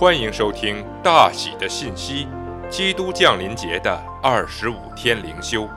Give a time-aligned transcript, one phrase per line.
[0.00, 2.28] 欢迎收听大喜的信息，
[2.70, 5.68] 基督降临节的二十五天灵修。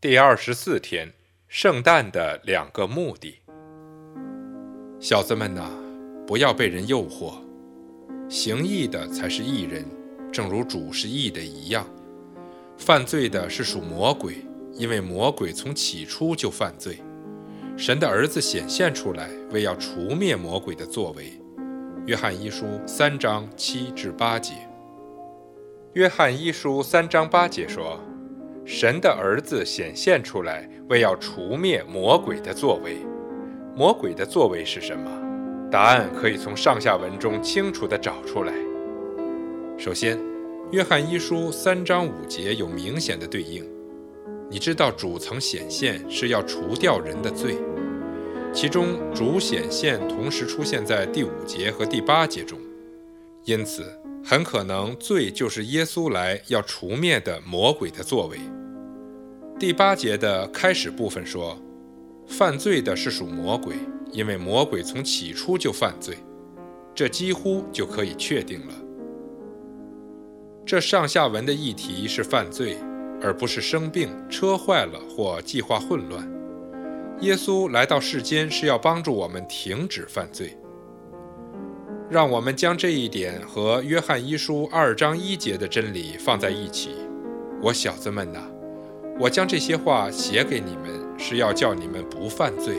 [0.00, 1.12] 第二十四天，
[1.48, 3.42] 圣诞的两个目的。
[5.00, 5.68] 小子们呐，
[6.24, 7.32] 不要被人诱惑，
[8.28, 9.84] 行义的才是义人，
[10.32, 11.84] 正如主是义的一样。
[12.82, 16.98] 犯罪的是属魔鬼，因为魔鬼从起初就犯罪。
[17.76, 21.40] 神的儿子显现出来，为要除灭魔鬼的作为。
[22.06, 24.54] 约翰一书三章七至八节。
[25.92, 28.00] 约翰一书三章八节说
[28.66, 32.96] ：“神的儿子显现出来，为要除灭魔鬼的作为。
[33.76, 35.08] 魔鬼的作为是什么？
[35.70, 38.52] 答案可以从上下文中清楚地找出来。
[39.78, 40.18] 首先。”
[40.72, 43.62] 约翰一书三章五节有明显的对应，
[44.50, 47.58] 你知道主曾显现是要除掉人的罪，
[48.54, 52.58] 其中主显现同时出现在第五节和第八节中，
[53.44, 53.84] 因此
[54.24, 58.38] 很可能罪就是耶稣来要除灭的魔鬼的作为。
[59.58, 61.60] 第八节的开始部分说，
[62.26, 63.74] 犯罪的是属魔鬼，
[64.10, 66.16] 因为魔鬼从起初就犯罪，
[66.94, 68.74] 这几乎就可以确定了。
[70.64, 72.76] 这上下文的议题是犯罪，
[73.20, 76.30] 而不是生病、车坏了或计划混乱。
[77.20, 80.56] 耶稣来到世间是要帮助我们停止犯罪。
[82.08, 86.90] 让我们将这一点和约翰一书二章一节的真理放在一起。
[87.62, 88.40] 我小子们呐，
[89.18, 92.76] 我将这些话写给你们，是要叫你们不犯罪。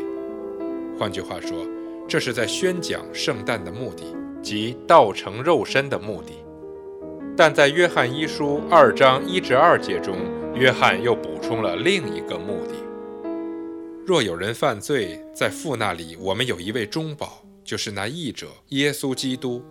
[1.00, 1.66] 换句话说，
[2.08, 4.04] 这是在宣讲圣诞的目的，
[4.42, 6.43] 即道成肉身的目的。
[7.36, 10.18] 但在约翰一书二章一至二节中，
[10.54, 12.76] 约翰又补充了另一个目的：
[14.06, 19.64] 若有人犯罪，在父那里，我们有一位中保，就是那义者耶稣基督。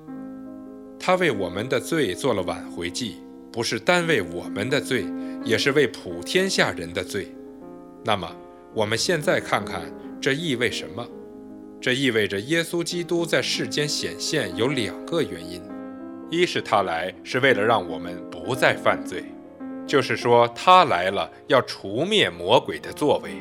[0.98, 3.18] 他为我们的罪做了挽回祭，
[3.52, 5.04] 不是单为我们的罪，
[5.44, 7.32] 也是为普天下人的罪。
[8.04, 8.28] 那么，
[8.74, 9.82] 我们现在看看
[10.20, 11.06] 这意味什么？
[11.80, 15.62] 这意味着耶稣基督在世间显现有两个原因。
[16.32, 19.22] 一是他来是为了让我们不再犯罪，
[19.86, 23.32] 就是说他来了要除灭魔鬼的作为；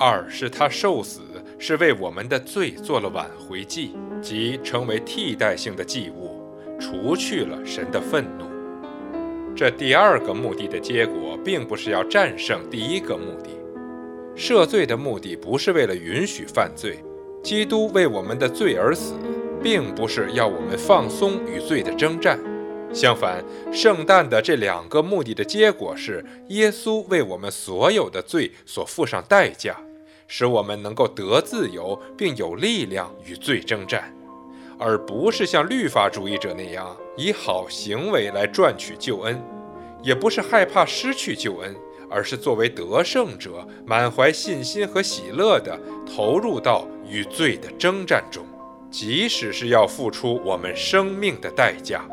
[0.00, 1.20] 二是他受死
[1.58, 6.42] 是为我们的罪做了挽回祭，即成为替代性的祭物，
[6.80, 8.46] 除去了神的愤怒。
[9.54, 13.50] 这第二个目的的结果，并不是要战胜第一个目的。
[14.34, 17.00] 赦罪的目的不是为了允许犯罪，
[17.42, 19.12] 基督为我们的罪而死。
[19.64, 22.38] 并不是要我们放松与罪的征战，
[22.92, 23.42] 相反，
[23.72, 29.74] 圣诞的这两个目的的结果是，耶稣为我们所有的罪所付上代价，
[30.28, 34.14] 使我们能够得自由，并有力量与罪征战，
[34.78, 39.42] 而不是像律法主义者那样以好行为来赚取救恩，
[40.02, 41.74] 也不是害怕失去救恩，
[42.10, 48.44] 而是作为得胜者，满怀信心和喜乐地投入到与罪的征战中。
[48.96, 52.06] 即使是要付出我们生命的代价。